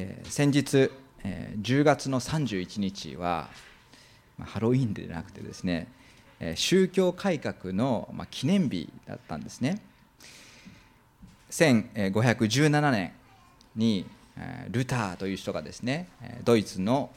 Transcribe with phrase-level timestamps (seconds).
[0.00, 0.92] えー、先日、
[1.24, 3.48] えー、10月の31日は、
[4.38, 5.88] まあ、ハロウィンでなくてですね、
[6.38, 9.82] えー、宗教改革の、まあ、記念日だったんですね。
[11.50, 13.12] 1517年
[13.74, 14.06] に
[14.36, 16.08] えルターという人がですね
[16.44, 17.10] ドイツの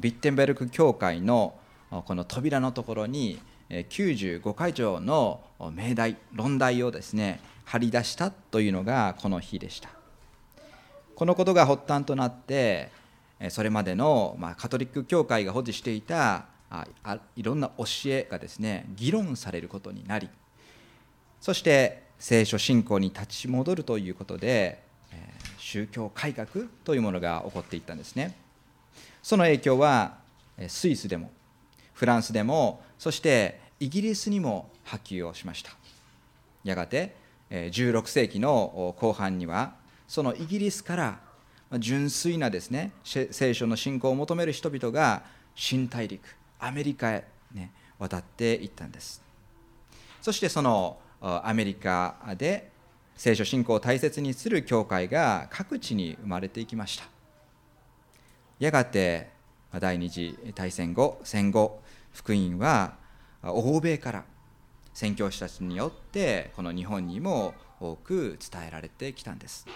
[0.00, 1.54] ビッテンベルク教会の
[1.90, 3.38] この扉のところに
[3.68, 5.40] 95回条の
[5.72, 10.03] 命題論題をですね張り出したというのがこの日でした。
[11.14, 12.90] このことが発端となって
[13.50, 16.46] それまでの、まカトリック教会が保持していた
[17.36, 20.28] いろんな教えがですね議論されることになり
[21.40, 24.82] そして聖書信仰に立ち戻るということで
[25.58, 28.36] 宗教改革というものが起こっていったんですね。
[29.22, 30.18] その影響は
[30.68, 31.30] スイスでも
[31.94, 35.70] フランスでもそしてイギリスにも波及をしました。
[36.62, 37.14] やがて
[37.50, 39.74] 16世紀の後半には
[40.06, 41.20] そのイギリスから
[41.78, 45.22] 純粋なですね聖書の信仰を求める人々が
[45.54, 46.22] 新大陸
[46.58, 49.22] アメリカへ、ね、渡っていったんです
[50.20, 52.70] そしてそのアメリカで
[53.16, 57.04] 聖書信仰を大切にする教会が各地に生まれていきました
[58.58, 59.30] やがて
[59.72, 61.80] 第二次大戦後戦後
[62.12, 62.94] 福音は
[63.42, 64.24] 欧米から
[64.92, 69.66] 宣教師たちによってこの日本にも多く伝えられてきたんです。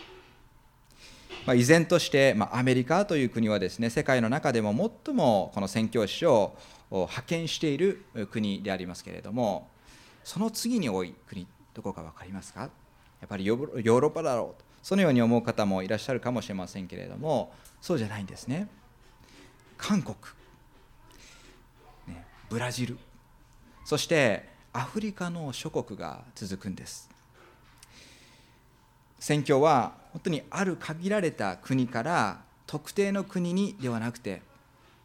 [1.47, 4.73] まあ、依然として、まあ、アメリカという国はですね世界の中でも
[5.05, 6.57] 最もこの宣教師を
[6.91, 9.69] 派遣している国でありますけれども
[10.25, 12.61] その次に多い国どこか分かりますか？
[12.63, 12.69] や
[13.25, 14.69] っぱりヨーロッパだろうと。
[14.83, 18.69] そのように思う方もいらっしゃるかもしれませんけれどもそうじゃないんですね。
[19.77, 20.17] 韓国、
[22.07, 22.99] ね、ブラジル。
[23.85, 27.11] そしてアフリカの諸国が続くんです。
[29.19, 34.43] 宣教は本当にある限られた国から特定の国にではなくて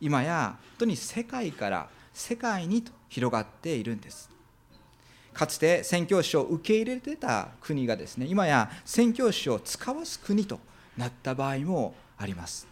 [0.02, 4.32] 今や本当に世界から世界にと広がっているんです。
[5.32, 10.60] かつて宣教師を受け入れてた国がですね今や宣教師を使わす国と
[10.98, 12.68] なった場合もあります。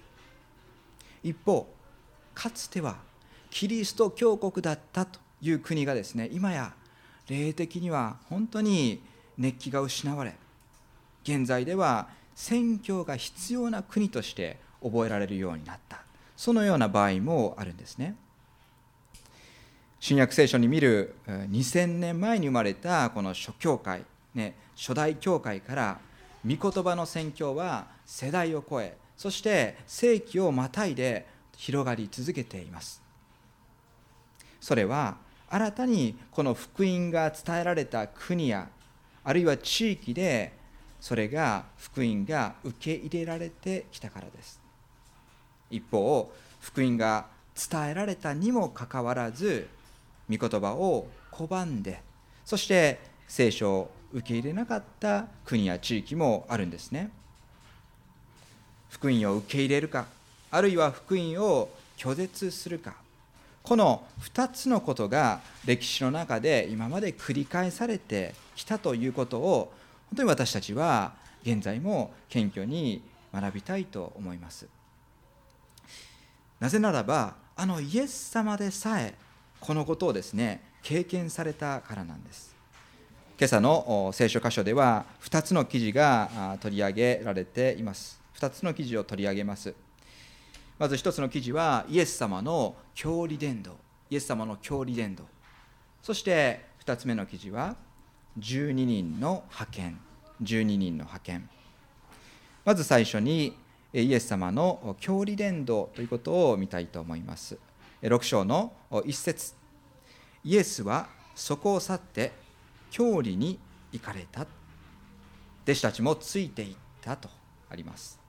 [1.23, 1.71] 一方
[2.33, 2.97] かつては
[3.51, 6.73] キリスト教国だったという国がですね今や
[7.27, 8.99] 霊的には本当に
[9.37, 10.33] 熱気が失われ
[11.23, 16.01] 現在では宣教が必要な国として覚えられるようになった。
[16.35, 18.15] そのような場合もあるんですね。
[19.99, 24.03] 新約聖書に見る2000年前に生まれたこの諸教会、
[24.33, 25.99] ね、初代教会から
[26.43, 33.03] 御言葉の宣教は世代を超えそして世紀をまたいで広がり続けています。
[34.59, 38.69] それは新たにこの福音が伝えられた国や
[39.23, 40.53] あるいは地域で
[41.01, 44.61] それが福音が受け入れられてきたからです。
[45.71, 47.25] 一方福音が
[47.55, 49.67] 伝えられたにもかかわらず
[50.29, 52.01] 御言葉を拒んで
[52.45, 57.09] そして聖書を受け入れなかった国や地域もあるんですね。
[58.89, 60.05] 福音を受け入れるか
[60.51, 62.95] あるいは福音を拒絶するか
[63.63, 69.71] この2つのことが歴史の中で今まで繰り返されてきたということを
[70.11, 73.01] 本当に私たちは現在も謙虚に
[73.33, 74.67] 学びたいと思います。
[76.59, 79.15] なぜならばあのイエス様でさえ
[79.59, 82.53] このことをですね経験されたからなんです。
[83.39, 88.21] 今朝の聖書箇所では2つの記事が取り上げられています。
[88.35, 89.73] 2つの記事を取り上げます。
[90.77, 93.77] まず一つの記事はイエス様の教理伝道。
[94.09, 95.23] イエス様の教理伝道。
[96.01, 97.77] そして二つ目の記事は
[98.39, 99.99] 12人の派遣。
[100.41, 101.49] 12人の派遣。
[102.63, 103.55] まず最初に
[103.93, 107.57] イエス様の教理伝道ということを見たいと思います。
[108.01, 108.73] 6章の
[109.05, 109.53] 一節。
[110.43, 112.31] イエスはそこを去って
[112.89, 113.59] 教理に
[113.91, 114.47] 行かれた。
[115.63, 117.29] 弟子たちもついていったと
[117.69, 118.19] あります。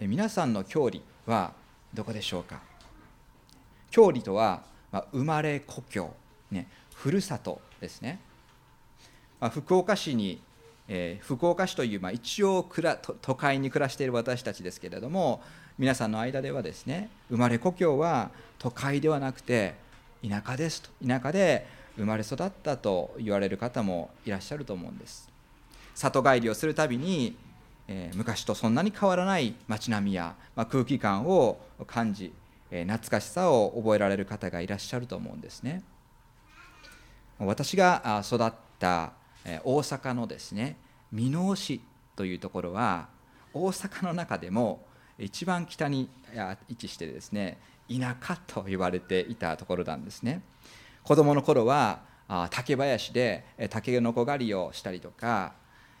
[0.00, 1.52] 皆さんの郷里は
[1.94, 2.60] どこでしょうか？
[3.90, 4.64] 郷里とは、
[5.12, 6.14] 生まれ故郷、
[6.50, 8.20] ね、ふるさとですね、
[9.40, 10.40] まあ、福岡市に、
[10.88, 12.66] えー、福岡市という、まあ、一応
[13.20, 15.42] 都会に暮らしている私たちですけれども
[15.78, 19.74] 皆さんの間ではですね生まれ故郷は都会ではなくて
[20.26, 20.90] 田舎ですと。
[21.06, 21.66] 田舎で
[21.96, 25.30] 生まれ育ったと言われる方もいらっしゃると思うんです。
[25.94, 27.36] 里帰りをするたびに
[27.88, 32.32] えー、昔とそんなに変わらない街並みや、まあ、空気感を感じ、
[32.70, 35.82] えー、懐かしさを覚えられる方がいらっしゃると思うんですね。
[37.38, 39.12] 私が育った
[39.64, 40.76] 大阪のですね
[41.12, 41.80] 箕面市
[42.16, 43.08] というところは
[43.54, 44.84] 大阪の中でも
[45.18, 46.10] 一番北に
[46.68, 47.58] 位置してですね
[47.88, 50.42] 田舎と言われていたところなんですね。
[51.04, 52.00] 子供の頃は
[52.50, 55.54] 竹林で竹の子狩りをしたりとか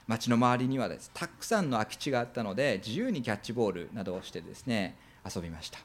[0.08, 5.78] 町の周りにはですたくさんの空き地があったので自由にキャッチボールなどをしてですね遊びました。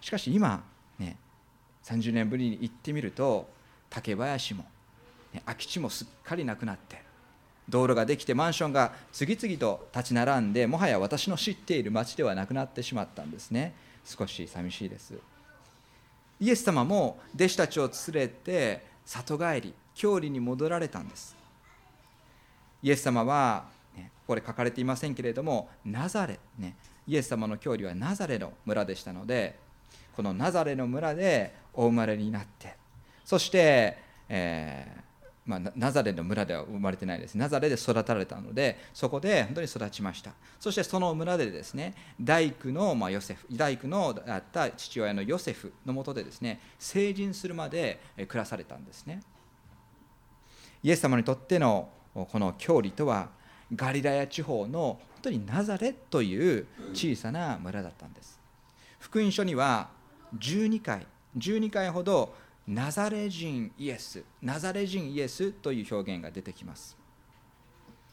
[0.00, 0.62] しかし今
[0.98, 1.16] ね
[1.84, 3.48] 30年ぶりに行ってみると
[3.88, 4.66] 竹林も、
[5.44, 7.08] 空き地もすっかりなくなって
[7.68, 13.74] 道路ができてマンションが次々と立ち並んでもはや私の知っている町ではなくなってしまったんですね。
[14.04, 15.14] 少し寂しいです。
[16.40, 21.36] イエス様も弟子たちを連れて里帰り郷里に戻られたんです。
[22.82, 26.76] イエス様は、ね、ここで書かれていませんけれどもナザレ、ね、
[27.06, 29.58] イエス様の郷里はナザレの村でしたので
[30.14, 32.76] このナザレの村でお生まれになって
[33.24, 33.98] そして、
[34.28, 35.07] えー
[35.48, 37.34] まあ、ナザレの村では生まれてないです。
[37.34, 40.32] ナザレで育たれたのでそこで本当に育ちました。
[40.60, 47.98] そしてその村でですね大工の、まあ、ヨセフ大工のあった父親のヨセフのもとでですね成人するまで
[48.28, 49.22] 暮らされたんですね。
[50.82, 53.30] イエス様にとってのこの教理とは
[53.74, 58.38] ガリラヤ地方の本当にナザレという小さな村だったんです。
[59.00, 59.88] 福音書には
[60.38, 61.06] 12回
[61.38, 62.34] 12回ほど
[62.68, 66.98] ナザレ人イエスナザレ人イエスという表現が出てきます。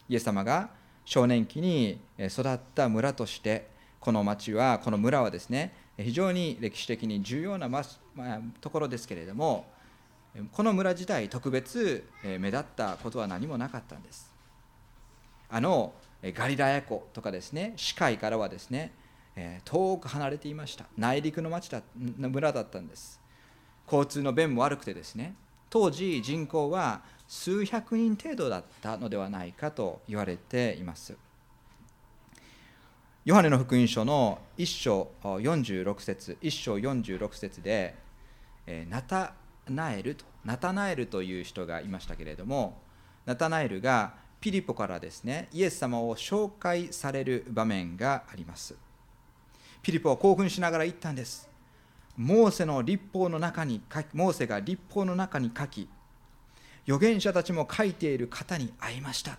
[0.08, 0.70] イエス様が
[1.04, 3.68] 少年期に育った村として
[4.00, 7.68] この町はこの村はですね非常に歴史的に重要な
[8.62, 9.66] ところですけれども
[10.52, 14.32] この村自体特別目立ったことは何もなかったんです。
[15.50, 15.92] あの
[16.22, 18.94] ガリラヤ湖とかですね視界からはですね
[19.66, 20.86] 遠く離れていました。
[20.96, 23.20] 内陸の町だ村だったんです。
[23.90, 25.34] 交通の便も悪くてですね
[25.70, 31.16] 当時人口は数百人程度だったのではないかと言われています。
[33.24, 37.96] ヨハネの福音書の1章46節1章46節で
[38.88, 39.34] ナタ
[39.68, 42.80] ナエルとナタナエルという人がいましたけれども
[43.24, 48.76] ナタナエルがピリポからですねイエス様を紹介される場面があります。
[49.82, 51.55] ピリポは興奮しながら言ったんです。
[52.16, 55.88] モーセの立法の中に書きモーセが立法の中に書き
[56.86, 59.38] 預言者たちも書いている方に会いました。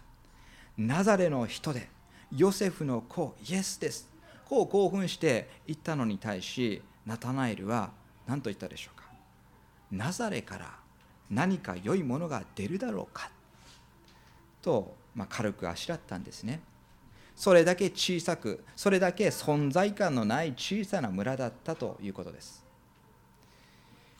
[0.77, 1.89] ナザレの人で
[2.35, 4.09] ヨセフの子イエスです。
[4.45, 7.91] こう興奮して言ったのに対しナタナエルは
[8.27, 9.06] 何と言ったでしょうか。
[9.91, 10.75] ナザレから
[11.30, 13.31] 何か良いものが出るだろうか。
[14.62, 16.59] と、まあ、軽くあしらったんですね。
[17.35, 22.66] それだけ小さくそれだけ存在感のない小さな村だったということです。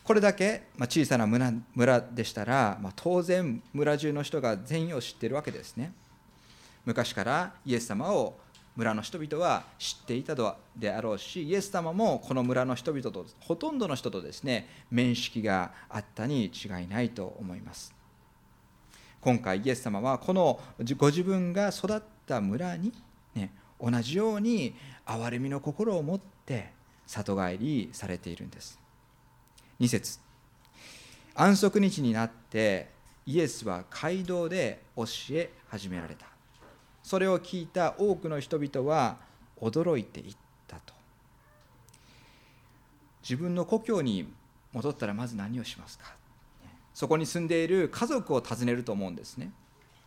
[0.08, 5.92] これだけ小さな村村でしたら、まあ、当然村中の人が全員を知っているわけですね。
[6.86, 8.40] 昔からイエス様を
[8.78, 10.34] 村の人々は知っていた
[10.78, 17.94] であろうしイエス様もこの村の人々とほとんどの人とですね面識があったに違いないと思います。
[19.20, 20.58] 今回イエス様はこの
[20.96, 22.94] ご自分が育った村に、
[23.36, 24.74] ね、同じように
[25.06, 26.72] 憐れみの心を持って
[27.06, 28.87] 里帰りされているんです。
[29.80, 30.20] 2節。
[31.36, 32.90] 安息日になって
[33.26, 36.26] イエスは街道で教え始められた。
[37.04, 39.18] それを聞いた多くの人々は
[39.62, 40.36] 驚いていっ
[40.68, 40.94] たと。
[43.22, 44.28] 自分の故郷に
[44.74, 46.16] 戻ったらまず何をしますか？
[46.94, 49.52] そこに住んでいる家族を訪ねると思うんですね。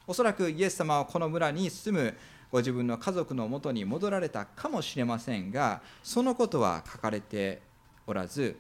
[0.06, 2.16] おそらくイエス様はこの村に住む
[2.50, 7.62] ご自分の家族のもとに戻られたかもしれませんがそのことは書かれて
[8.08, 8.56] おらず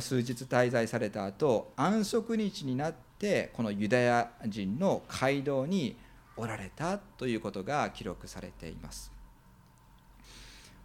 [0.00, 5.96] 数日滞在された後安息日になってこのユダヤ人の街道に
[6.36, 9.12] おられたということが記録されています。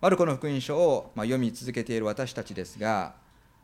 [0.02, 3.16] マルコの福音書を読み続けている私たちですが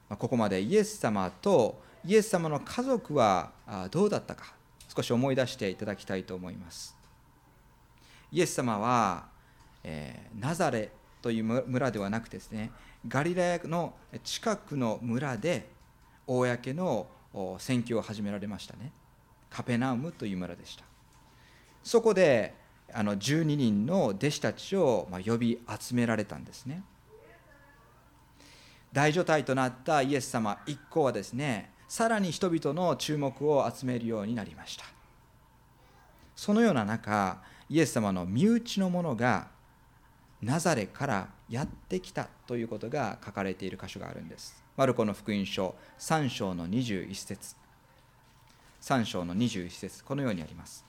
[0.09, 3.51] ここまでイエス様とイエス様の家族は
[3.91, 4.53] どうだったか
[4.95, 6.95] 少し思い出していただきたいと思います。
[8.31, 9.27] イエス様は、
[9.83, 12.71] え、ナザレという村ではなくてですね
[13.07, 13.93] ガリラヤの
[14.24, 15.69] 近くの村で
[16.25, 17.07] 公の
[17.57, 18.91] 選挙を始められましたね。
[19.50, 20.83] カペナウムという村でした。
[21.83, 22.55] そこで
[22.93, 26.83] あの12人の弟子たちを呼び集められたんですね。
[28.91, 34.86] 大所帯となったイエス様一行はですねさらに人々の注目を集めるようになりました。
[36.36, 39.48] そのような中イエス様の身内の者が
[40.41, 44.63] ナザレからやってきたということが書かれている箇所があるんです。
[44.75, 47.55] マルコの福音書3章の21節
[48.81, 50.83] 3章の21節このようにあります。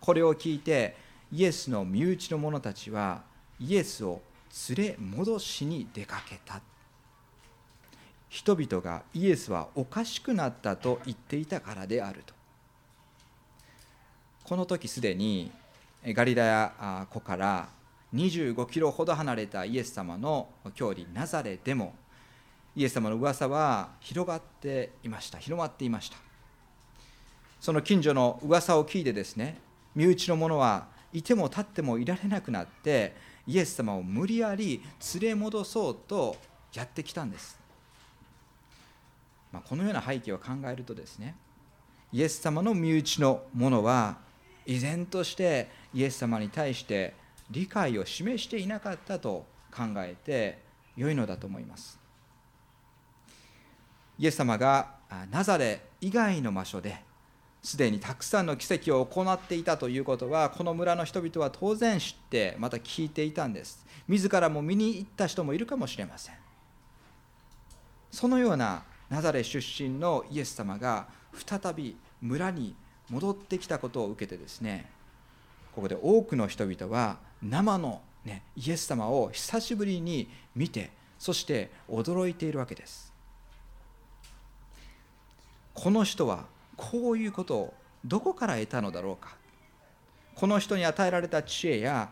[0.00, 0.94] これを聞いて
[1.32, 3.24] イエスの身内の者たちは
[3.58, 4.22] イエスを
[4.68, 6.60] 連れ戻しに出かけた
[8.28, 12.34] 人々がイエスはおかしくなったと言っていたからであると
[14.44, 15.50] この時すでに
[16.06, 17.68] ガリラヤ湖から
[18.14, 21.94] 25キロほど離れたイエス様の郷里ナザレでも
[22.74, 25.38] イエス様の噂は広がっていました。
[25.38, 26.16] 広まっていました。
[27.60, 29.60] その近所の噂を聞いてですね
[29.94, 34.82] 身内の者はいても立ってもいられなくなってイエス様を無理やり
[35.14, 36.36] 連れ戻そうと
[36.74, 37.58] やってきたんです、
[39.50, 41.34] まあ、このような背景を考えるとですね
[42.12, 44.18] イエス様の身内の者は
[44.66, 47.14] 依然としてイエス様に対して
[47.50, 50.58] 理解を示していなかったと考えて
[50.96, 51.98] 良いのだと思います。
[54.18, 54.96] イエス様が
[55.30, 57.00] ナザレ以外の場所で
[57.62, 63.84] すでにたくさんの奇跡を行っていたということはこの村の人々は当然知ってまた聞いていたんです。
[64.06, 66.34] 自らも見に行った人もいるかもしれません。
[68.10, 72.74] そのようなナザレ出身のイエス様が再び村に
[73.10, 74.90] 戻ってきたことを受けてですね
[75.74, 83.12] ここで多くの人々は生の、ね、イエス様を久しぶりに見てそして驚いているわけです。
[85.74, 86.46] この人は
[86.76, 89.36] こういうことをどこから得たのだろうか。
[90.34, 92.10] この人に与えられた知恵や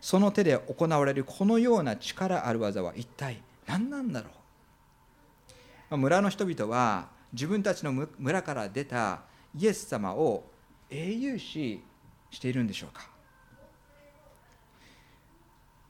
[0.00, 4.30] その手で行われるこのような力ある技は一体何なんだろ
[5.90, 5.96] う。
[5.96, 9.20] 村の人々は自分たちの村から出た
[9.58, 10.44] イエス様を
[10.90, 11.82] 英雄視
[12.30, 13.08] しているんでしょうか、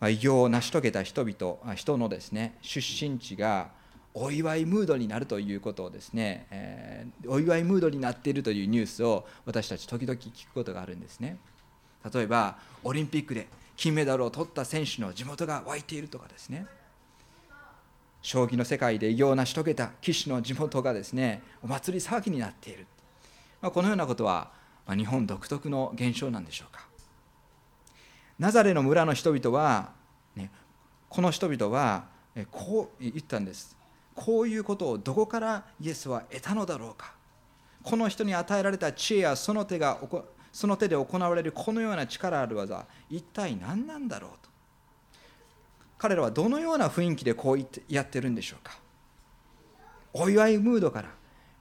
[0.00, 3.70] まあ、偉業を成し遂げた人々人のですね出身地が
[4.14, 11.38] お祝いムードになるということをですね、えー、お祝いムードになっているというニュースを私たち時々聞くことがあるんですね。
[12.12, 16.66] 例えばオリンピックで金メダルを取った選手の地元が湧いているとかですね。
[18.22, 22.86] 将棋の世界で偉業を成し遂げた棋士の地元がですねお祭り騒ぎになっている、
[23.60, 24.50] まあ、このようなことは、
[24.88, 26.88] まあ、日本独特の現象なんでしょうか。
[28.38, 29.90] ナザレの村の人々は、
[30.34, 30.50] ね、
[31.10, 32.06] この人々は
[32.50, 33.76] こう言ったんです。
[34.14, 37.12] こういうことをどこからイエスは得たのだろうか。
[37.82, 39.98] この人に与えられた知恵やその手が
[40.52, 44.48] その手で行われるこのような力ある技一体何なんだろうと。
[45.98, 48.78] 彼らはどのような雰囲気でこうやってるんでしょうか。
[50.14, 51.10] お祝いムードから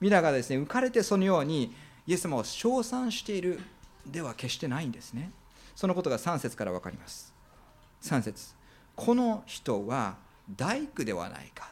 [0.00, 1.74] 皆がですね浮かれてそのように
[2.08, 3.60] イエス様を称賛している
[4.06, 5.30] では決してないんですね。
[5.76, 7.34] そのことが3節から分かります。
[8.02, 8.54] 3節。
[8.96, 10.16] この人は
[10.56, 11.70] 大工ではないか。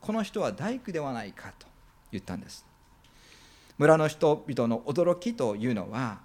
[0.00, 1.66] この人は大工ではないかと
[2.12, 2.66] 言ったんです。
[3.78, 6.20] 村の人々の驚きというのは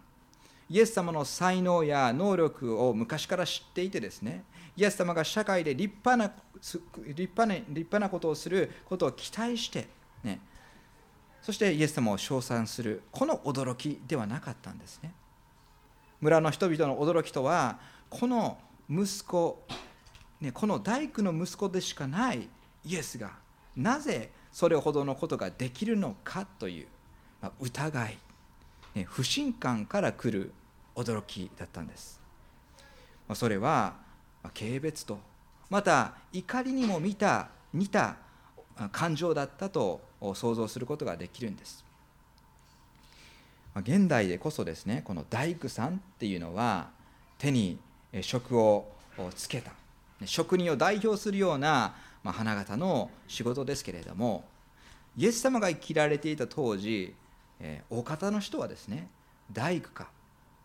[0.69, 4.43] イエス様の才能や能力を昔から知っていてですね
[4.77, 9.87] イエス様が社会で立派な立派な立派なことをすることを期待して、
[10.23, 10.39] ね、
[11.41, 15.13] そしてイエス様を称賛するこの驚きではなかったんですね。
[16.21, 17.79] 村の人々の驚きとは
[18.09, 19.63] この息子、
[20.39, 22.47] ね、この大工の息子でしかない
[22.85, 23.31] イエスが
[23.75, 26.87] なぜそれほどのことができるのかという、
[27.41, 28.17] まあ、疑い、
[28.95, 30.53] ね、不信感から来る
[30.95, 32.21] 驚きだったんです、
[33.27, 33.95] まあ、それは、
[34.43, 35.19] ま、軽蔑と
[35.69, 38.17] また怒りにも見た似た
[38.91, 40.01] 感情だったと
[40.33, 41.83] 想像することができるんです。
[43.75, 46.89] 現代でこそですねこの大工さんっていうのは
[47.37, 47.79] 手に
[48.21, 48.85] 職を
[49.35, 49.71] つけた。
[50.25, 54.43] 職人を代表するようなま、花形の仕事ですけれども
[55.17, 57.13] イエス様が生きられていた当時、
[57.59, 59.07] え、大方の人はですね
[59.51, 60.09] 大工か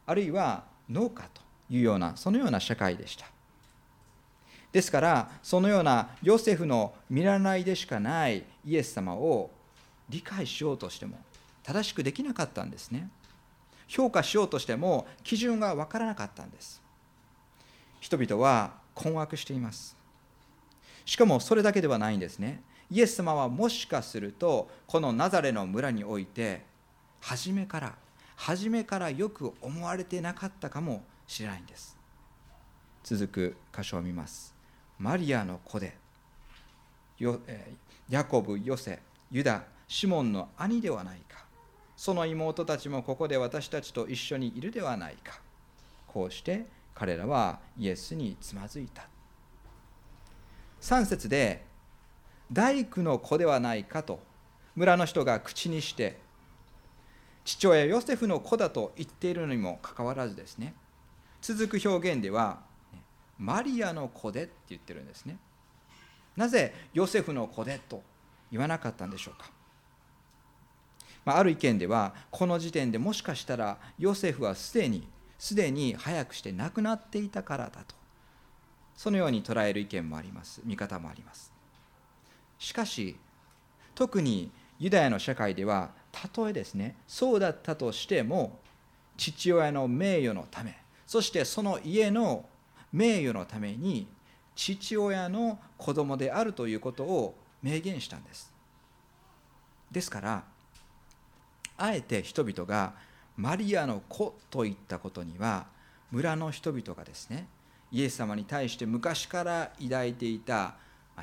[0.07, 3.27] あるいは農家というようなそのような社会でした。
[4.77, 9.51] ですからそのようなヨセフの見習いでしかないイエス様を
[10.11, 11.19] 理解しようとしても
[11.63, 13.09] 正しくできなかったんですね。
[13.89, 16.83] 評価しようとしても基準が分からなかったんです。
[18.01, 19.97] 人々は困惑しています。
[21.07, 22.63] しかもそれだけではないんですね。
[22.91, 26.67] イエス様はもしかするとこのナザレの村において
[27.23, 27.95] 初めから
[28.37, 31.97] 初めからよく思われてなかったかもしれないんです。
[33.03, 34.56] 続く箇所を見ます。
[34.99, 35.97] マリアの子で
[38.09, 39.01] ヤコブ、ヨセ、
[39.31, 41.45] ユダ、シモンの兄ではないか。
[41.97, 45.41] その妹たちもここで私たちと一緒にいるではないか。
[46.07, 49.09] こうして彼らはイエスにつまずいた。
[50.81, 51.65] 3節で
[52.53, 54.21] 大工の子ではないかと
[54.77, 56.19] 村の人が口にして
[57.45, 60.75] 父親ヨセフの子だと言っているのにもかかわらずですね。
[61.41, 62.61] 続く表現では
[63.39, 65.39] マリアの子でって言ってるんですね。
[66.37, 68.03] なぜヨセフの子でと
[68.51, 69.51] 言わなかったんでしょうか、
[71.25, 77.95] まあ、ある意見ではこの時点でもしかしたらヨセフはすでにすでに早くして亡くなっていたからだと。
[78.95, 80.63] そのように捉える意見もあります。
[80.65, 81.53] 見方もあります。
[82.59, 83.17] しかし
[83.95, 88.59] 特にユダヤの社会ではたとえですねそうだったとしても
[89.17, 92.47] 父親の名誉のためそしてその家の
[92.97, 94.07] 名誉のために
[94.55, 98.51] 父親の子供であるということを明言したんです。
[99.93, 100.45] ですから
[101.77, 102.95] あえて人々が
[103.37, 105.67] マリアの子といったことには
[106.11, 107.47] 村の人々がですね
[107.93, 110.77] イエス様に対して昔から抱いていた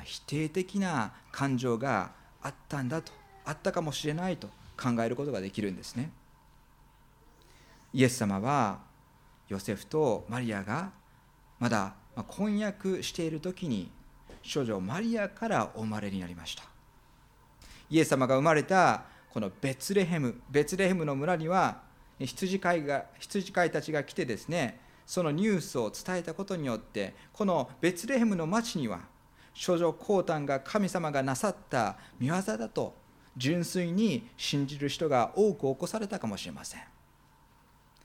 [0.04, 3.10] 否定的な感情があったんだと
[3.44, 4.46] あったかもしれないと
[4.80, 6.12] 考えることができるんですね。
[7.92, 8.78] イエス様は
[9.48, 10.90] ヨセフとマリアが
[11.58, 11.94] まだ
[12.28, 13.90] 婚約している時に
[14.42, 16.64] 少女マリアからお生まれになりました。
[17.90, 21.82] イエス様が生まれたこのベツレヘムベツレヘムの村には
[22.18, 29.00] 羊飼いが羊飼いたちが来てですねそのニュースを伝えたことによってこのベツレヘムの町には
[29.52, 32.94] 少女降誕が神様がなさった見業だと
[33.36, 36.80] 純粋に信じる人が多く起こされたかもしれません。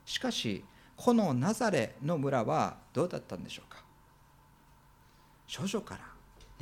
[0.06, 0.66] しかし
[1.02, 3.82] このナザレの村はどうだったんでしょうか？
[5.48, 6.02] 少女から、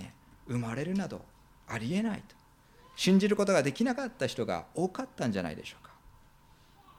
[0.04, 0.14] ね、
[0.48, 1.26] 生まれるなど
[1.68, 2.36] ありえないと。
[2.96, 5.92] 信じることができなかった人が多かったんじゃないでしょうか？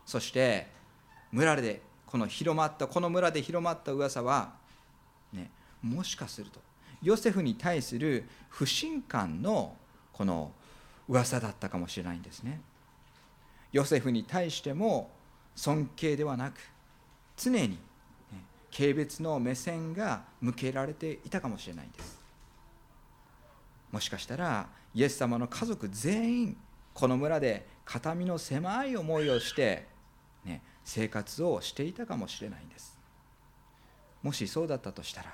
[0.04, 0.66] そして
[1.30, 4.54] 村でこの広まったこの村で広まった噂は、
[5.32, 6.58] ね、もしかすると
[7.02, 9.76] ヨセフに対する不信感の
[10.12, 10.50] この
[11.08, 12.60] 噂だったかもしれないんですね。
[13.70, 15.12] ヨセフに対しても
[15.54, 16.54] 尊敬ではなく
[17.38, 17.78] 常に、
[18.76, 22.20] 軽蔑の目線が向けられていたかもしれないんです。
[23.90, 26.56] もしかしたらイエス様の家族全員
[26.92, 29.86] この村で形見の狭い思いをして、
[30.44, 32.98] ね、生活をしていたかもしれないんです。
[34.22, 35.32] もしそうだったとしたら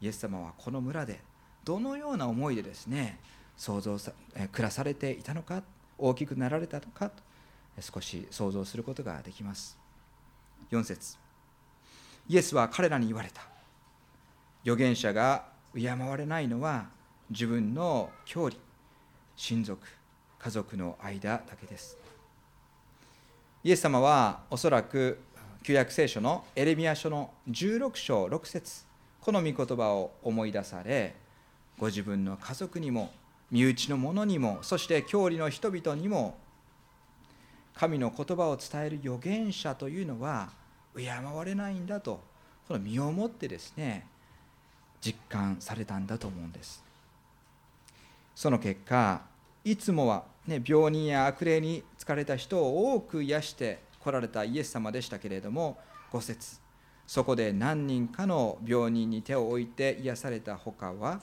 [0.00, 1.20] イエス様はこの村で
[1.64, 3.18] どのような思いでですね
[3.56, 4.12] 想像さ
[4.52, 5.62] 暮らされていたのか
[5.98, 7.10] 大きくなられたのか
[7.80, 9.78] 少し想像することができます。
[10.70, 11.19] 4節。
[12.30, 13.42] イエスは彼らに言われた。
[14.62, 16.86] 預言者が敬われないのは
[17.28, 18.56] 自分の郷里
[19.34, 19.84] 親族
[20.38, 21.98] 家族の間だけです。
[23.64, 25.18] イエス様はおそらく
[25.64, 28.84] 旧約聖書のエレミア書の16章6節
[29.20, 31.16] この御言葉を思い出され
[31.78, 33.10] ご自分の家族にも
[33.50, 36.38] 身内の者にもそして郷里の人々にも
[37.74, 40.60] 神の言葉を伝える預言者というのは
[40.96, 42.20] 敬われないんだと
[42.66, 44.06] この身をもってですね
[45.00, 46.84] 実感されたんだと思うんです。
[48.34, 49.22] その結果
[49.64, 55.78] いつもはね、病人や悪霊に疲れた人を多く癒して来られたイエス様でしたけれども
[56.12, 56.58] 5節
[57.06, 61.20] そこで何人かの病人に手を置いて癒されたほかは、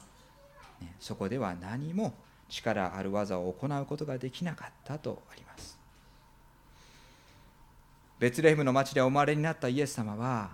[0.80, 2.14] ね、そこでは何も
[2.50, 5.77] 力ある技を行うことができなかったとあります。
[8.20, 10.50] ベツレヘムの町でお生まれになったイエス様は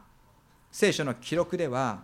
[0.72, 2.02] 聖書の記録では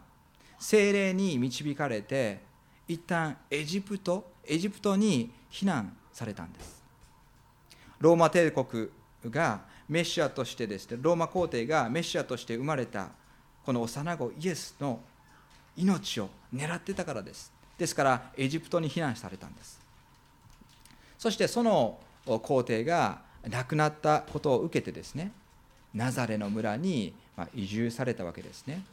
[0.58, 2.39] 精霊に導かれて
[2.88, 6.82] 一旦エジプトエジプトに避難されたんです。
[8.00, 8.89] ローマ帝国
[9.30, 13.10] がメシアとしてですねローマ皇帝がメシアとして生まれた
[13.65, 15.00] この幼子イエスの
[15.76, 17.52] 命を狙ってたからです。
[17.78, 19.80] ですからエジプトに避難されたんです。
[21.17, 25.32] そしてその皇帝が亡くなったことを受けてですね
[25.93, 27.13] ナザレの村に
[27.54, 28.84] 移住されたわけですね。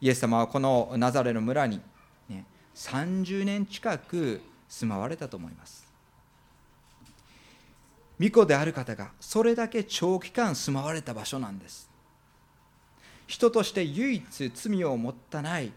[0.00, 1.80] イエス様はこのナザレの村に、
[2.28, 5.86] ね、30年近く住まわれたと思います。
[8.18, 11.88] 巫女である方がそれだけ長期間住まわれた場所なんです。
[13.26, 15.72] 人として唯一罪を持たない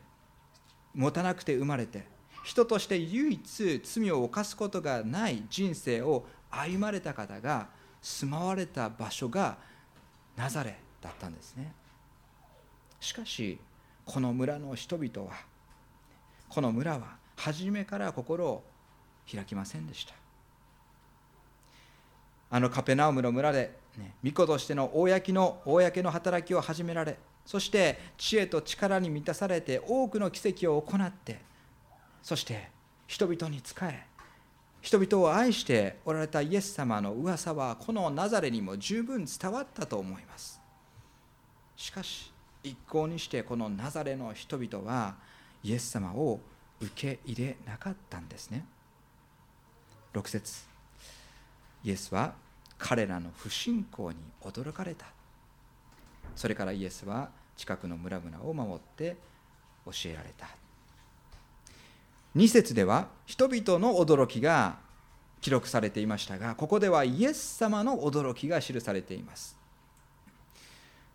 [0.95, 2.05] 持たなくて生まれて
[2.43, 7.67] 人として唯一罪を犯すことがない人生を歩まれた方が
[8.01, 9.57] 住まわれた場所が
[10.41, 11.71] ナザレだったんですね。
[12.99, 13.59] しかし
[14.03, 15.35] この村の人々は
[16.49, 18.63] この村は初めから心を
[19.31, 20.15] 開きませんでした。
[22.49, 31.39] あのカペナウムの村で、ね、巫女としての公の公の働きを始められそして知恵と力に満たされて多くの奇跡を行って
[32.21, 32.69] そして
[33.07, 34.05] 人々に仕え
[34.81, 40.59] 人々を愛しておられたイエス様の噂はこのナザレにも十分伝わったと思います。
[41.75, 42.31] しかし
[42.63, 45.15] 一向にしてこのナザレの人々は
[45.63, 46.39] イエス様を
[46.79, 48.65] 受け入れなかったんですね。
[50.13, 50.65] 6節。
[51.83, 52.33] イエスは
[52.77, 55.05] 彼らの不信仰に驚かれた。
[56.35, 59.15] それからイエスは近くの村々を守って
[59.85, 60.60] 教えられた。
[62.35, 64.77] 2節では人々の驚きが
[65.41, 69.57] 記録されていましたがここではイエス様の驚きが記されています。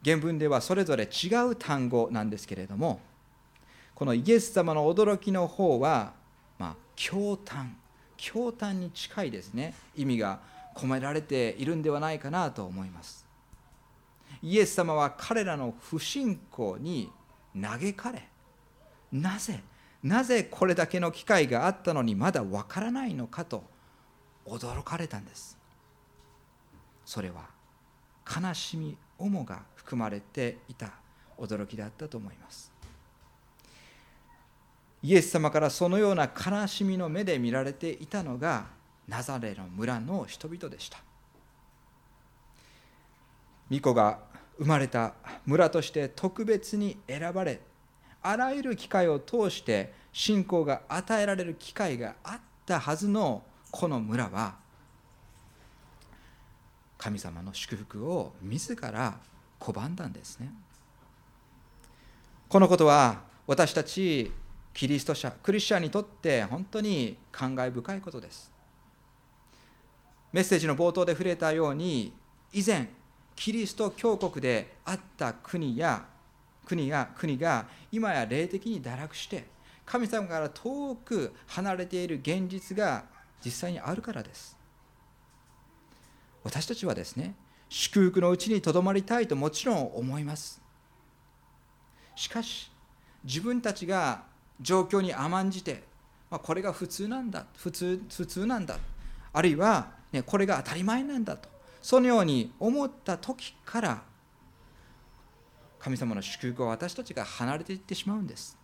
[0.04, 3.00] 原文ではそれぞれ違う単語なんですけれども
[3.94, 6.12] このイエス様の驚きの方は、
[6.58, 7.74] まあ、驚嘆
[8.18, 10.38] 驚嘆に近いですね意味が
[10.76, 13.26] 込められているんではないかなと思います。
[14.42, 17.10] イエス様は彼らの不信仰に
[17.58, 18.28] 嘆かれ
[19.12, 19.62] なぜ
[20.06, 23.64] なぜこれだけの機会があったのにまだわからないのかと
[24.46, 25.58] 驚かれたんです。
[27.04, 27.46] それは
[28.24, 30.92] 悲しみ重が含まれていた
[31.36, 32.72] 驚きだったと思います。
[35.02, 38.66] イエス様からそのような悲しみの目で見られていたのが
[39.08, 40.98] ナザレの村の人々でした。
[43.70, 44.20] 巫女が
[44.56, 45.14] 生まれた
[45.44, 47.60] 村として特別に選ばれ
[48.28, 54.56] あらゆる機会を通して信仰が与えられる機会があったはずのこの村は
[56.98, 59.20] 神様の祝福を自ら
[59.60, 60.52] 拒んだんですね。
[62.48, 64.32] このことは私たち
[64.74, 68.50] キリスト者クリスチャンにとって本当に感慨深いことです。
[70.32, 72.12] メッセージの冒頭で触れたように
[72.52, 72.88] 以前
[73.36, 76.15] キリスト教国であった国や
[76.66, 79.44] 国や国が今や霊的に堕落して
[79.86, 83.04] 神様から遠く離れている現実が
[83.42, 84.56] 実際にあるからです。
[86.42, 87.34] 私たちはですね
[87.68, 90.60] 祝福のうちにとどまりたいともちろん思います。
[92.16, 92.70] しかし
[93.24, 94.24] 自分たちが
[94.60, 95.84] 状況に甘んじて、
[96.30, 98.78] まあ、これが普通なんだ普通普通なんだ
[99.32, 101.48] あるいは、ね、これが当たり前なんだと
[101.82, 104.02] そのように思った時から
[105.86, 108.58] 神様の祝福を私たちが離れていってしまうんです。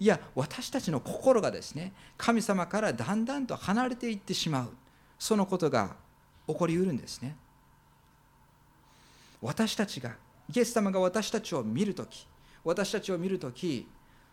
[0.00, 4.70] いや私たちの心がですね神様からだんだんと離れていってしまう。
[5.18, 5.94] そのことが
[6.48, 7.36] 起こりうるんですね。
[9.42, 10.14] 私たちが
[10.54, 12.26] イエス様が私たちを見るとき
[12.64, 13.86] 私たちを見るとき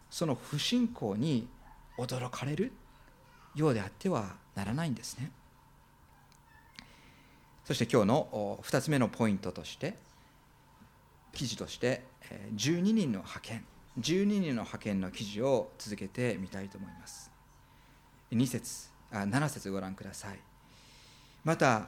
[0.09, 1.49] その不信仰に
[1.97, 2.71] 驚かれる
[3.55, 5.33] ようであってはならないんですね。
[7.65, 10.07] そして今日の2つ目のポイントとして
[11.33, 12.03] 記事として
[12.55, 13.65] 12人の派遣
[13.99, 17.31] 12人の派遣の記事を続けてみたいと思います。
[18.31, 20.39] 2節あ7節ご覧ください。
[21.43, 21.87] また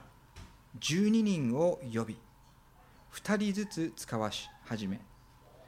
[0.79, 2.17] 12人を呼び
[3.13, 4.99] 2人ずつ使わし始め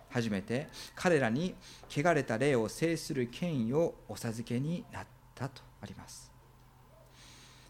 [0.09, 1.55] 初めて彼らに
[1.89, 6.31] 汚れた霊を制する権威をお授けになったとあります。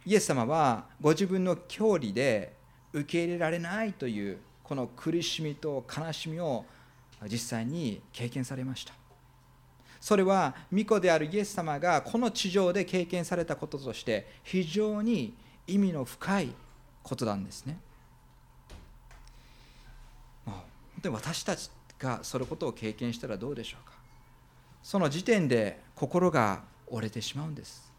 [0.05, 2.55] イエス様はご自分の教理で
[2.91, 6.65] 受け入れられないというこの苦しみと悲しみを
[7.29, 8.93] 実際に経験されました。
[9.99, 15.33] それは御子であるイエス様がこの地上で経験されたこととして非常に
[15.65, 16.49] 意味の深い
[17.01, 17.77] ことなんですね。
[20.45, 20.65] あ、本
[21.03, 23.93] 当に私たちがそのことを経験したらどうでしょうか。
[24.81, 27.91] その時点で心が折れてしまうんです。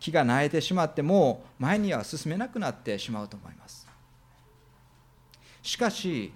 [0.00, 3.77] 気が萎えてしまっても前には進めなくなってしまうと思います。
[5.62, 6.32] しかし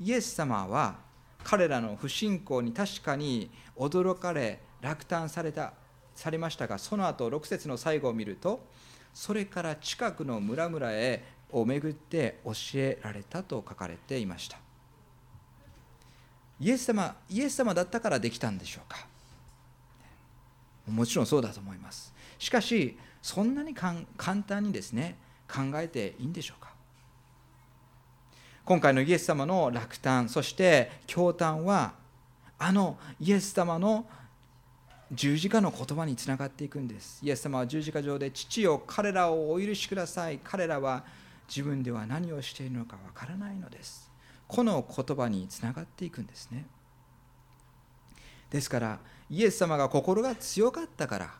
[0.00, 0.96] イエス様は
[1.42, 5.74] 彼らの不信仰に確かに驚かれ落胆された
[6.14, 8.64] されましたがその後6節の最後を見ると
[9.12, 14.58] それから近くの村々へを巡って教えられたと書かれていました。
[16.60, 19.06] イエス様イエス様だったからできたんでしょうか？
[20.88, 22.12] もちろんそうだと思います。
[22.38, 24.04] しかしそんなに簡
[24.46, 25.16] 単にですね
[25.48, 26.73] 考えていいんでしょうか？
[28.64, 31.92] 今回のイエス様の落胆そして驚嘆は
[32.58, 34.06] あのイエス様の
[35.12, 37.20] 十字架の言葉につながっていくんです。
[37.22, 40.40] イエス様は十字架上で父よ彼らをお許しください。
[40.42, 41.04] 彼らは
[41.46, 44.10] 自分では何をしているのかわからないのです。
[44.48, 46.64] この言葉につながっていくんですね。
[48.48, 48.98] ですから
[49.28, 51.34] イエス様が心が強かったから、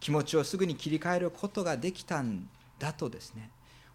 [0.00, 3.50] 気持ちをすぐに切り替えることができたんだとですね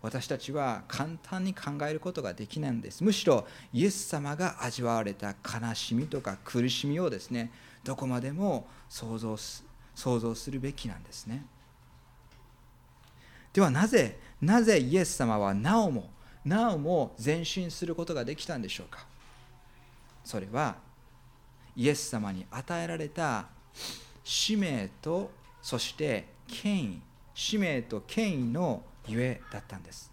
[0.05, 3.03] 私たちは簡単に考えることができないんです。
[3.03, 7.51] むしろイエス様が味わわれた悲しみとか苦しみをですね
[7.83, 9.65] どこまでも想像す
[9.95, 11.43] 想像するべきなんですね。
[13.51, 16.11] ではなぜなぜイエス様はなおも
[16.45, 19.07] なおも前進することができたんでしょうか。
[20.23, 20.75] それは
[21.75, 23.47] イエス様に与えられた
[24.23, 25.31] 使命と
[25.63, 27.01] そして権威
[27.33, 30.11] 使命と権威のゆえだったんです。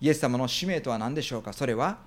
[0.00, 1.52] イエス様の使命とは何でしょうか？
[1.52, 1.98] それは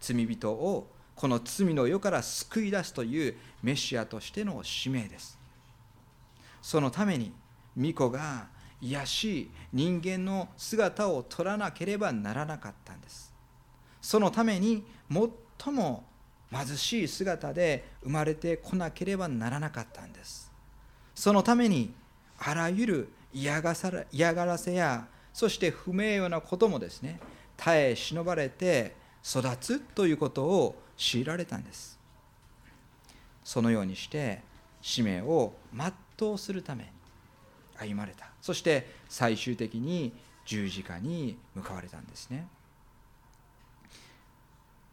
[0.00, 5.38] 罪人をこの罪の世から救い出すというメシアとしての使命です。
[6.62, 7.32] そのために
[7.76, 8.46] 巫女が
[8.80, 13.32] 癒し人間の姿を取らなければならなかったんです。
[14.00, 16.04] そのために最も
[16.52, 20.52] 貧しい姿で生まれてこなければならなかったんです。
[21.14, 21.92] そのために
[22.38, 27.20] あらゆる嫌がさ嫌がらせやそして不名誉なこともですね
[27.56, 31.98] 耐え忍ばれて育つということを強いられたんです。
[33.44, 34.42] そのようにして
[34.80, 36.90] 使命を全うするために
[37.78, 38.30] 歩まれた。
[38.40, 40.12] そして最終的に
[40.44, 42.46] 十字架に向かわれたんですね。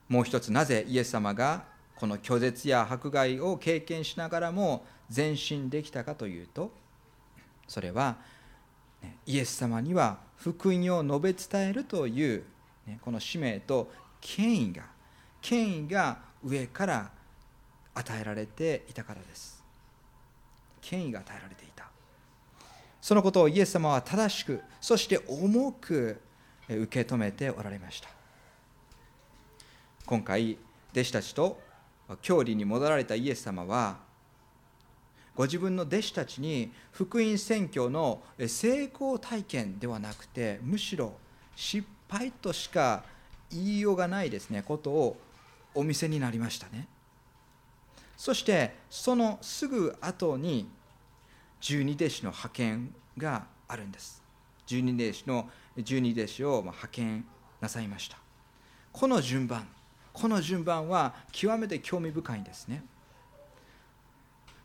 [0.09, 6.71] もう一つなぜイエス様がこの拒絶や迫害を経験しながらも前進できたかというと
[7.67, 8.17] それは
[9.25, 12.43] イエス様には福音を述べ伝えるという
[13.01, 14.83] この使命と権威が
[15.41, 17.11] 権威が上から
[17.93, 19.63] 与えられていたからです。
[20.81, 21.85] 権威が与えられていた。
[23.01, 26.19] そのことをイエス様は正しくそして重く
[26.67, 28.09] 受け止めておられました。
[30.05, 30.57] 今回
[30.91, 31.59] 弟子たちと
[32.21, 34.04] 郷里に戻られたイエス様は
[35.35, 41.13] ご自分の弟子たちに福音宣教の成功体験ではなくてむしろ
[41.55, 43.03] 失敗としか
[43.51, 45.17] 言いようがないですねことを
[45.73, 46.87] お見せになりましたね。
[48.15, 50.69] そしてそのすぐ後に
[51.59, 54.23] 十二弟子の派遣があるんです。
[54.65, 57.25] 十二弟子の十二弟子を派遣
[57.59, 58.17] なさいました。
[58.93, 59.67] この順番
[60.13, 62.83] この順番は極めて興味深いんですね。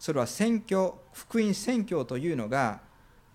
[0.01, 2.81] それは宣教福音宣教というのが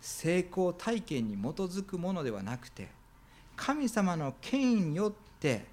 [0.02, 2.90] 成功体験に基づくものではなくて
[3.56, 5.66] 神様の権威によって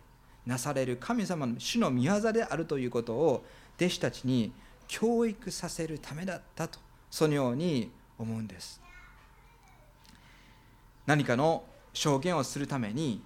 [0.45, 3.43] なされる神様の主の御業であるということを
[3.77, 4.53] 弟子たちに
[4.87, 6.79] 教育させるためだったと
[7.11, 8.81] そのように思うんです。
[11.07, 13.23] 何かの証言をするために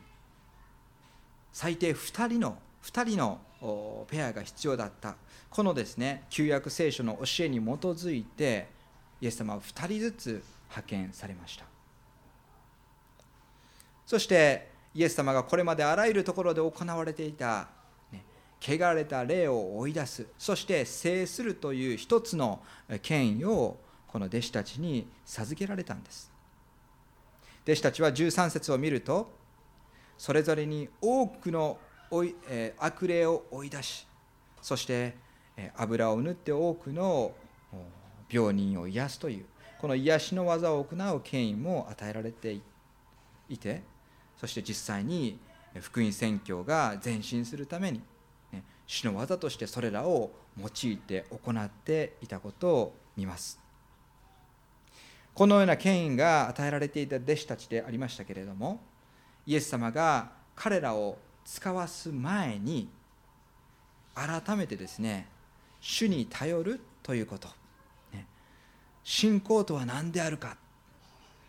[1.52, 3.40] 最低2人の2人の
[4.08, 5.16] ペアが必要だった。
[5.50, 8.68] このですね旧約聖書の教えに基づいて
[9.20, 11.64] イエス様は2人ずつ派遣されました。
[14.06, 17.68] そしてイエス様がこれまであらゆるところで行われていた、
[18.12, 18.24] ね、
[18.60, 20.26] 汚れた霊を追い出す。
[20.38, 22.62] そして制するという一つの
[23.02, 26.30] 権威をこの弟子たちに授けられたんです。
[27.64, 29.28] 弟子たちは13節を見ると
[30.16, 31.78] それぞれに多くの
[32.10, 34.06] おいえ悪霊を追い出し
[34.62, 35.14] そして
[35.56, 37.32] え油を塗って多くの
[38.28, 39.46] 病人を癒すという
[39.80, 42.58] この癒しの技を行う権威も与えられて
[43.48, 43.82] いて
[44.36, 45.38] そして実際に
[45.80, 48.00] 福音宣教が前進するために
[48.52, 53.60] ね主の技としてそれらを用いて行っていたことを見ます。
[55.34, 58.80] このような権威が与えられていた弟子たちでありましたけれども
[59.44, 62.88] イエス様が彼らを使わす前に
[64.14, 65.28] 改めてですね
[65.80, 67.48] 主に頼るということ、
[68.12, 68.26] ね、
[69.04, 70.56] 信仰とは何であるか。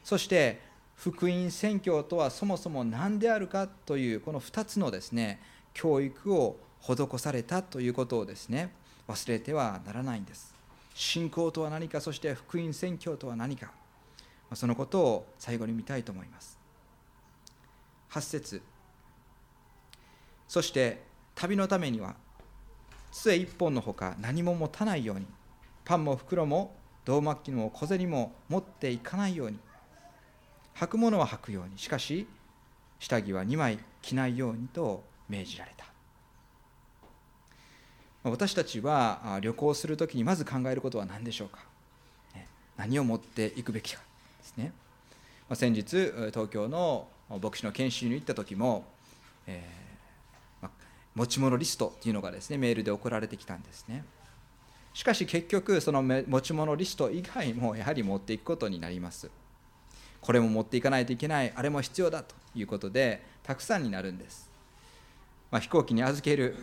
[0.03, 0.61] そして
[0.95, 5.41] 福音宣教とはそもそも何であるかというこの2つのですね
[5.73, 8.71] 教育を施されたということをですね
[9.07, 10.55] 忘れてはならないんです。
[10.93, 13.71] 信仰とは何かそして福音宣教とは何か。
[14.53, 16.57] そのことを最後に見たいと思います。
[18.11, 18.61] 8節。
[20.47, 21.03] そして
[21.35, 22.15] 旅のためには
[23.11, 25.25] 杖一本のほか何も持たないように
[25.85, 29.59] パンも袋も胴巻きも小銭も持っていかないように
[30.75, 32.27] 履くものは履くようにしかし
[32.99, 35.85] 下着は2枚着ないようにと命じられた。
[38.23, 41.59] 私たちは旅行する時にまず考えることは何でしょうか？
[42.75, 44.01] 何を持っていくべきか。
[44.39, 44.73] ですね。
[45.53, 47.07] 先日東京の
[47.41, 48.85] 牧師の研修に行った時も、
[49.45, 49.86] えー
[51.17, 54.05] 持ち物リストっていうのがですねメールで送られてきたんですね。
[54.93, 59.31] しかし結局その持ち物リスト以外もやはり持っていくことになります。
[60.21, 61.51] これも持っていかないといけない。
[61.55, 64.51] あれも必要だということでたくさんになるんです、
[65.49, 66.55] まあ、飛行機に預ける、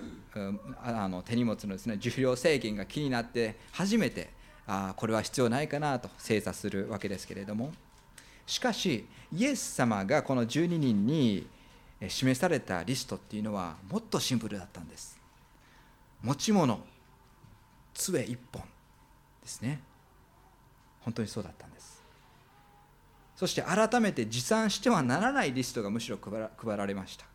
[0.82, 4.30] あの手荷物のですね重量制限が気になって初めて
[4.68, 7.72] あこれは必要ないかなと精査するわけですけれども。
[8.46, 11.46] しかしイエス様がこの12人に
[12.08, 15.20] 示されたリストっていうのはもっとシンプルだったんです。
[16.22, 16.80] 持ち物
[17.94, 18.62] 杖一本
[19.42, 19.80] ですね。
[21.00, 22.02] 本当にそうだったんです。
[23.36, 26.18] そして改めて持参してはならないリストがむしろ
[26.56, 27.26] 配られました。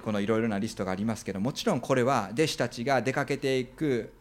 [0.00, 4.12] このいろいろなリストがありますけどもちろんこれは弟子たちが出かけていく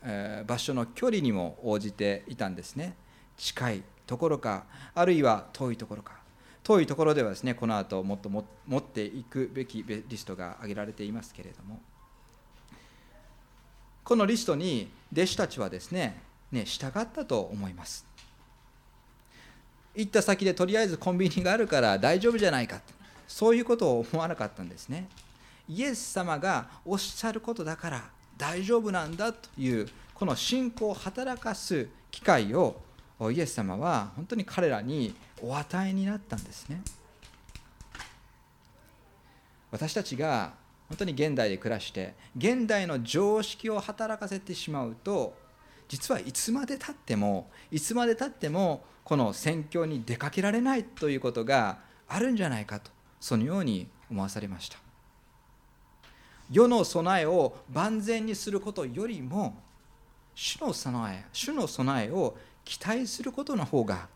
[0.47, 2.95] 場所の距離にも応じていたんですね。
[3.37, 6.22] 近いところかあるいは遠いところか。
[6.63, 11.81] 遠いところではですねこの後もっとも持っていくべきリストが挙げられていますけれども。
[14.03, 16.21] このリストに弟子たちはですね
[16.51, 18.05] ね従ったと思います。
[19.95, 22.81] 行った先でとりあえずコンビニがあるから大丈夫じゃないか
[23.27, 25.07] そういうことを思わなかったんですね。
[25.69, 32.81] イエス様がおっしゃることだから大丈夫なんだというこの信仰を働かす機会を
[33.31, 36.81] イエス様は本当に彼らにお与えになったんですね。
[39.71, 40.53] 私たちが
[40.87, 45.35] 本当に現代で暮らして現代の常識を働かせてしまうと
[45.87, 54.77] 実はいつまでたってもいつまでたってもこの宣教に出かけられないということがあるんじゃないかとそのように思わされました。
[56.51, 59.57] 世の備えを万全にすることよりも
[60.35, 64.07] 主の備え主の備えを期待することの方が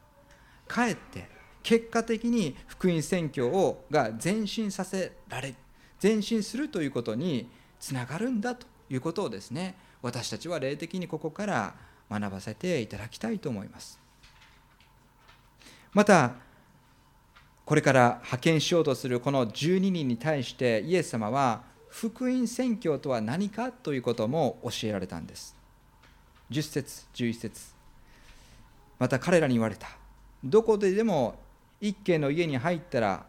[0.67, 1.30] かえって
[1.63, 5.56] 結果的に福音宣教をが前進させられ
[6.01, 7.49] 前進するということに
[7.80, 11.75] つながるんだということをですね私たちは霊的にここから
[12.10, 13.99] 学ばせていただきたいと思います。
[15.93, 16.36] また
[17.65, 25.56] これから派遣しようとするこの12人に対してイエス様は福音宣教とは何かということも教えられたんです。
[26.51, 27.62] 10節11節。
[28.99, 29.89] また彼らに言われた。
[30.43, 31.39] どこででも
[31.80, 33.26] 一軒の家に入ったら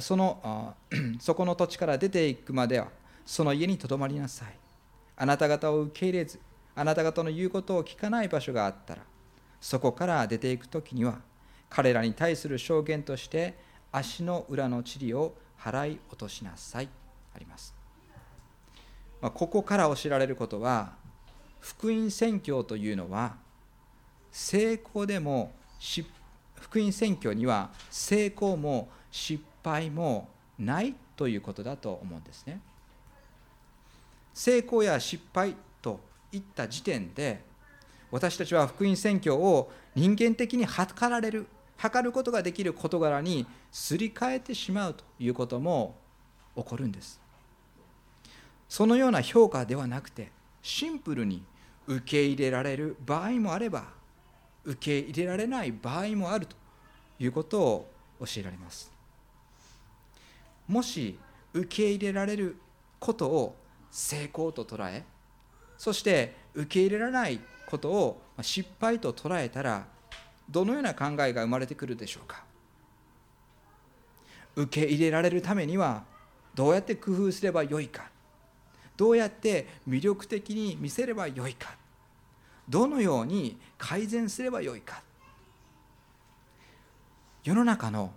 [0.00, 0.74] その
[1.20, 2.88] そこの土地から出ていくまでは
[3.26, 4.48] その家にとどまりなさい。
[5.16, 6.40] あなた方を受け入れず
[6.74, 9.02] あなた方の言うことを聞かない場所があったら
[9.60, 11.20] そこから出ていく時には
[11.70, 13.54] 彼らに対する証言として
[13.92, 16.88] 足の裏の塵を払い落としなさい。
[17.34, 17.74] あります、
[19.20, 20.92] まあ、ここから教えられることは
[21.60, 23.36] 福音宣教というのは
[24.30, 25.52] 成功でも
[26.64, 32.60] 福音宣教には成功も失敗もないということだと思うんですね。
[34.32, 36.00] 成功や失敗と
[36.32, 37.44] いった時点で
[38.10, 41.46] 私たちは福音宣教を人間的に測られる
[41.76, 45.96] 測ることができる事柄にすり替えてしまうということも
[46.56, 47.20] 起こるんです
[48.68, 50.30] そのような評価ではなくて
[50.62, 51.44] シンプルに
[51.86, 53.84] 受け入れられる場合もあれば
[54.64, 56.56] 受け入れられない場合もあると
[57.18, 58.90] いうことを教えられます。
[60.66, 61.18] もし
[61.52, 62.56] 受け入れられる
[62.98, 63.56] ことを
[63.90, 65.04] 成功と捉え
[65.76, 69.86] そして受け入れられないことを失敗と捉えたら
[70.48, 72.44] どのような考えが生まれてくるでしょうか？
[74.56, 76.04] 受け入れられるためには
[76.54, 78.10] どうやって工夫すればよいか？
[78.96, 81.74] どうやって魅力的に見せればよいか？
[82.68, 85.02] どのように改善すればよいか。
[87.42, 88.12] 世の中の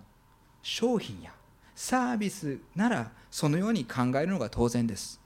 [0.62, 1.32] 商品や
[1.74, 5.20] サービスならそのように考えるのが当然です。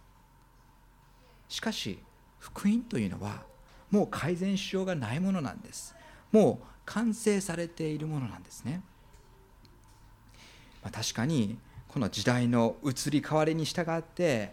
[1.49, 1.99] しかし
[2.39, 3.43] 福音というのは
[3.91, 5.95] もう改善しようがないものなんです。
[6.33, 8.83] もう完成されているものなんですね、
[10.83, 11.59] まあ、確かに
[11.89, 14.53] この時代の移り変わりに従って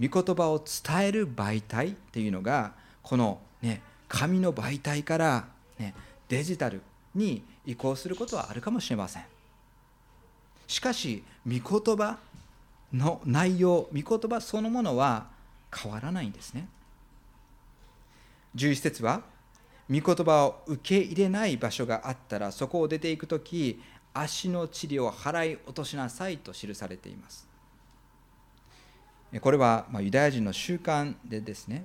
[0.00, 5.94] 御言葉を伝える媒体っていうのがこのね紙の媒体から、ね、
[6.28, 6.82] デジタル
[7.14, 9.24] に移行することはあるかもしれません。
[10.66, 12.18] しかし御言葉
[12.92, 15.28] の内容御言葉そのものは
[15.74, 16.68] 変わらないんですね。
[18.56, 19.22] 11節は
[19.90, 23.82] 御言葉を受け入れない場所があったらそこを出ていく時
[24.12, 27.46] 足の塵を払い落としなさいと記されています。
[29.40, 31.84] これはユダヤ人の習慣でですね、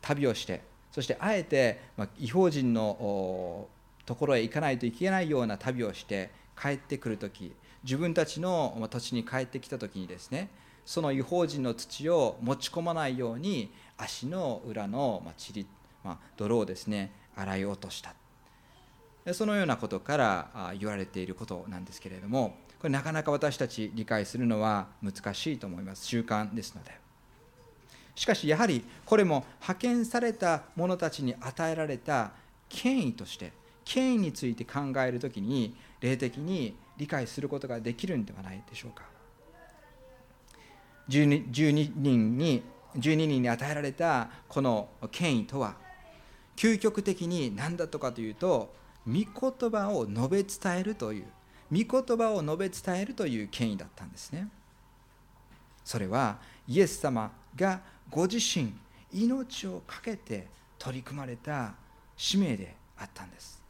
[0.00, 0.62] 旅をして
[0.94, 3.66] そしてあえて、まあ、違法人の
[4.06, 10.50] ところへ行かないといけないような旅をして帰ってくるとき自分たちの土地に帰ってきたときにですね
[10.86, 15.20] その違法人の土を持ち込まないように足の裏の
[15.52, 15.66] 塵、
[16.04, 18.14] まあ、泥をですね洗い落とした。
[19.32, 26.06] そのようなことから言われていることなんですけれどもこれなかなか私たち理解するのは難しいと思います。
[26.06, 27.03] 習慣ですので。
[28.14, 32.32] しかしやはりこれも派遣された者たちに与えられた
[32.68, 33.52] 権威として
[33.84, 39.02] 権威について考える時に霊的に理解することができるんではないでしょうか。
[41.08, 42.62] 12, 12人に
[42.96, 45.74] 12人に与えられたこの権威とは
[46.56, 48.72] 究極的に何だとかというと
[49.06, 51.24] 御言葉を述べ伝えるという
[51.70, 54.48] 御言葉を述べ伝えるという権威だったんですね。
[55.84, 58.72] それはイエス様がご自身
[59.12, 60.48] 命を懸けて
[60.78, 61.74] 取り組まれた
[62.16, 63.62] 使命であったんです。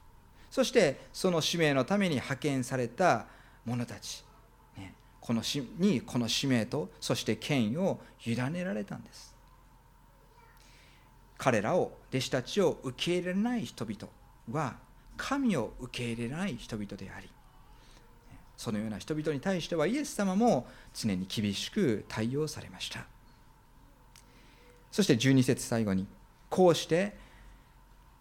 [0.50, 3.26] そしてその使命のために派遣された
[3.64, 4.24] 者たち、
[4.76, 9.34] ね、このしにこの使命とそして権威を委ねられたんです。
[11.36, 14.08] 彼らを弟子たちを受け入れない人々
[14.52, 14.76] は
[15.16, 17.28] 神を受け入れない人々であり
[18.56, 23.04] そのような人々に対してはイエス様も常に厳しく対応されました。
[24.94, 26.06] そして12節最後に
[26.48, 27.16] こうして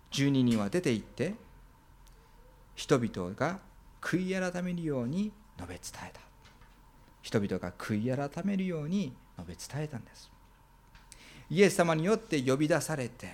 [0.10, 1.36] 12人は出て行って
[2.74, 3.60] 人々が
[4.02, 6.20] 悔い改めるように述べ伝えた。
[7.22, 10.32] 人々が悔い改めるように述べ伝えたんです。
[11.52, 13.32] イエス様によって呼び出されて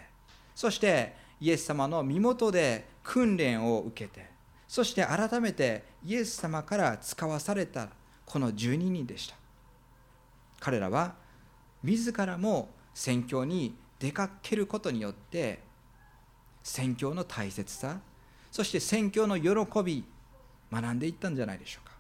[0.54, 4.30] そしてイエス様の身元で訓練を受けて
[4.68, 7.88] そして改めてイエス様から使わされた
[8.26, 9.38] この12人でした。
[10.60, 11.16] 彼らは
[11.82, 15.60] 自らも宣教に出かけることによって
[16.62, 18.02] 宣教の大切さ
[18.52, 20.04] そして宣教の喜び
[20.70, 21.94] 学んでいったんじゃないでしょうか。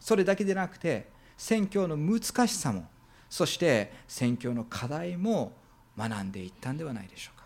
[0.00, 2.88] それだけでなくて宣教の難しさも
[3.30, 5.52] そして宣教の課題も
[5.96, 7.44] 学んでいったんではないでしょうか。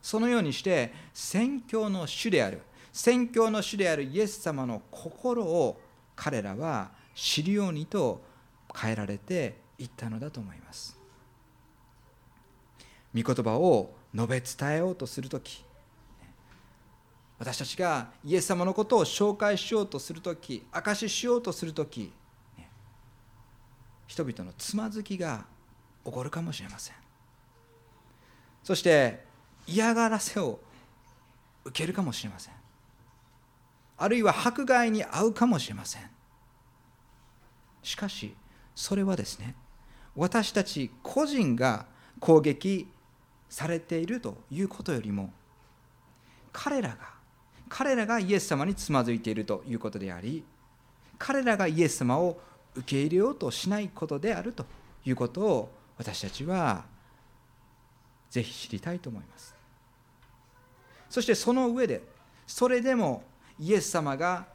[0.00, 5.78] そのようにして宣教の主である宣教の主であるイエス様の心を
[6.16, 8.24] 彼らは知るようにと
[8.74, 11.03] 変えられていったのだと思います。
[13.14, 15.64] 御言葉を述べ伝えようとする時。
[17.38, 22.12] 私たちがイエス様のことを紹介しようとする時証ししようとする時
[24.06, 25.44] 人々のつまずきが
[26.04, 26.96] 起こるかもしれません。
[28.62, 29.24] そして
[29.66, 30.60] 嫌がらせを
[31.64, 32.54] 受けるかもしれません。
[33.96, 36.02] あるいは迫害に遭うかもしれません。
[37.82, 38.34] しかし
[38.74, 39.54] それはですね
[40.16, 41.86] 私たち個人が
[42.20, 42.88] 攻撃
[43.48, 45.32] されているということよりも
[46.52, 46.96] 彼らが
[47.68, 50.44] 彼らがイエス様につまずいているということであり
[51.18, 52.40] 彼らがイエス様を
[52.74, 54.64] 受け入れようとしないことであると
[55.04, 56.84] いうことを私たちは
[58.30, 59.54] ぜひ知りたいと思います。
[61.08, 62.02] そしてその上で
[62.46, 63.22] それでも
[63.60, 64.46] イエス様が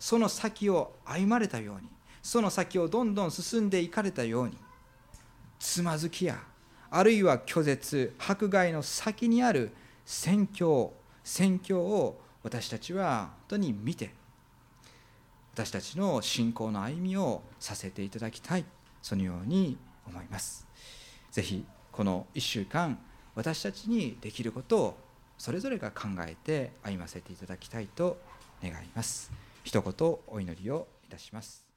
[0.00, 1.88] その先を歩まれたように
[2.22, 4.56] その先をどんどん進んでいかれたように
[5.58, 6.42] つまずきや
[6.90, 9.72] あるいは拒絶迫害の先にある
[10.04, 14.10] 宣教宣教を私たちは本当に見て
[15.52, 18.64] 私たちの信仰の歩みをさせていただきたい
[19.02, 19.76] そのように
[20.06, 20.66] 思います。
[21.30, 22.98] ぜひこの1週間
[23.34, 24.98] 私たちにできることを
[25.36, 28.18] それぞれが考えて歩ませていただきたいと
[28.62, 29.30] 願います。
[29.64, 31.67] 一言お祈りをいたします。